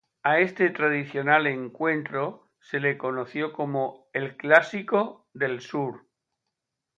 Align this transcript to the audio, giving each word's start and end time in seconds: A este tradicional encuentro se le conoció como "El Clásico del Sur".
A 0.23 0.39
este 0.39 0.71
tradicional 0.71 1.45
encuentro 1.45 2.49
se 2.59 2.79
le 2.79 2.97
conoció 2.97 3.53
como 3.53 4.09
"El 4.13 4.35
Clásico 4.35 5.27
del 5.31 5.61
Sur". 5.61 6.07